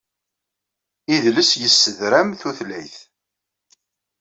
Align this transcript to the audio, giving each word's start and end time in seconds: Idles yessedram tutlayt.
Idles 1.15 1.51
yessedram 1.61 2.29
tutlayt. 2.39 2.97